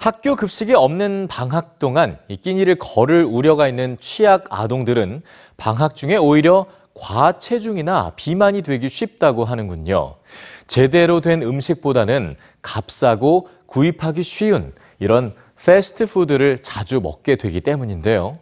[0.00, 5.20] 학교 급식이 없는 방학 동안 이 끼니를 거를 우려가 있는 취약 아동들은
[5.58, 6.64] 방학 중에 오히려
[6.94, 10.14] 과체중이나 비만이 되기 쉽다고 하는군요.
[10.66, 12.32] 제대로 된 음식보다는
[12.62, 18.38] 값싸고 구입하기 쉬운 이런 패스트푸드를 자주 먹게 되기 때문인데요.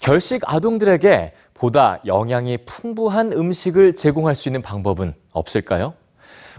[0.00, 5.94] 결식 아동들에게 보다 영양이 풍부한 음식을 제공할 수 있는 방법은 없을까요?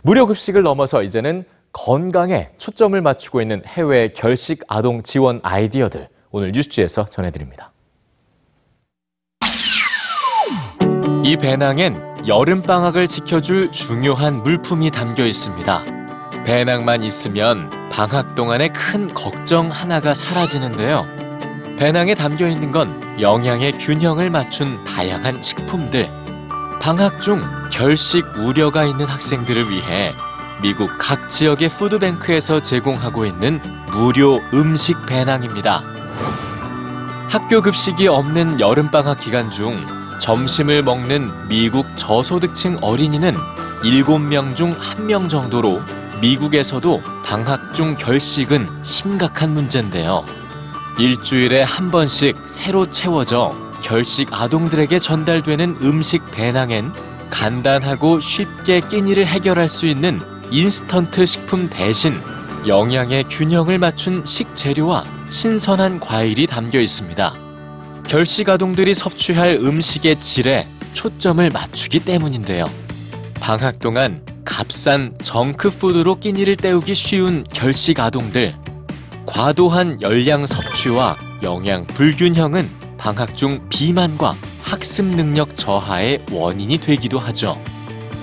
[0.01, 7.05] 무료 급식을 넘어서 이제는 건강에 초점을 맞추고 있는 해외 결식 아동 지원 아이디어들 오늘 뉴스지에서
[7.05, 7.71] 전해드립니다.
[11.23, 15.85] 이 배낭엔 여름 방학을 지켜줄 중요한 물품이 담겨 있습니다.
[16.45, 21.05] 배낭만 있으면 방학 동안의 큰 걱정 하나가 사라지는데요.
[21.77, 26.09] 배낭에 담겨 있는 건 영양의 균형을 맞춘 다양한 식품들.
[26.81, 30.11] 방학 중 결식 우려가 있는 학생들을 위해
[30.61, 33.59] 미국 각 지역의 푸드뱅크에서 제공하고 있는
[33.91, 35.83] 무료 음식 배낭입니다.
[37.29, 39.83] 학교 급식이 없는 여름방학 기간 중
[40.19, 43.35] 점심을 먹는 미국 저소득층 어린이는
[43.83, 45.81] 7명 중 1명 정도로
[46.21, 50.23] 미국에서도 방학 중 결식은 심각한 문제인데요.
[50.99, 56.93] 일주일에 한 번씩 새로 채워져 결식 아동들에게 전달되는 음식 배낭엔
[57.31, 62.19] 간단하고 쉽게 끼니를 해결할 수 있는 인스턴트 식품 대신
[62.67, 67.33] 영양의 균형을 맞춘 식재료와 신선한 과일이 담겨 있습니다.
[68.05, 72.65] 결식 아동들이 섭취할 음식의 질에 초점을 맞추기 때문인데요.
[73.39, 78.55] 방학 동안 값싼 정크푸드로 끼니를 때우기 쉬운 결식 아동들.
[79.25, 87.57] 과도한 열량 섭취와 영양 불균형은 방학 중 비만과 학습 능력 저하의 원인이 되기도 하죠.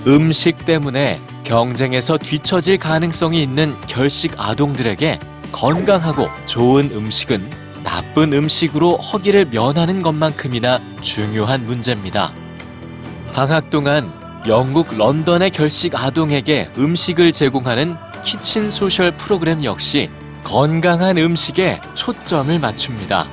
[0.05, 1.19] 음식 때문에
[1.49, 5.17] 경쟁에서 뒤처질 가능성이 있는 결식 아동들에게
[5.51, 7.43] 건강하고 좋은 음식은
[7.83, 12.33] 나쁜 음식으로 허기를 면하는 것만큼이나 중요한 문제입니다.
[13.33, 14.13] 방학 동안
[14.47, 20.11] 영국 런던의 결식 아동에게 음식을 제공하는 키친 소셜 프로그램 역시
[20.43, 23.27] 건강한 음식에 초점을 맞춥니다.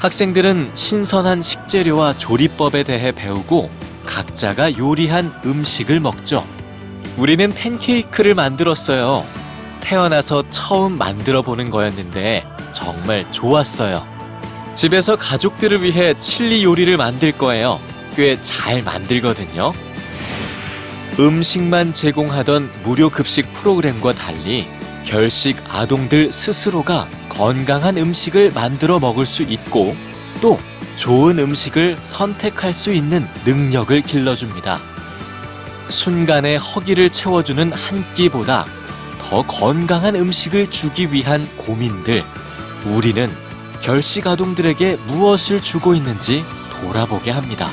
[0.00, 3.70] 학생들은 신선한 식재료와 조리법에 대해 배우고
[4.04, 6.44] 각자가 요리한 음식을 먹죠.
[7.18, 9.26] 우리는 팬케이크를 만들었어요.
[9.80, 14.06] 태어나서 처음 만들어 보는 거였는데 정말 좋았어요.
[14.74, 17.80] 집에서 가족들을 위해 칠리 요리를 만들 거예요.
[18.14, 19.72] 꽤 잘 만들거든요.
[21.18, 24.68] 음식만 제공하던 무료 급식 프로그램과 달리
[25.04, 29.96] 결식 아동들 스스로가 건강한 음식을 만들어 먹을 수 있고
[30.40, 30.60] 또
[30.94, 34.97] 좋은 음식을 선택할 수 있는 능력을 길러줍니다.
[35.88, 38.66] 순간의 허기를 채워주는 한 끼보다
[39.20, 42.24] 더 건강한 음식을 주기 위한 고민들.
[42.84, 43.30] 우리는
[43.80, 46.44] 결식 아동들에게 무엇을 주고 있는지
[46.80, 47.68] 돌아보게 합니다.